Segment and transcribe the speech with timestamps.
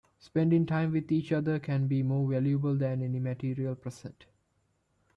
[0.17, 4.25] Spending time with each other can be more valuable than any material present.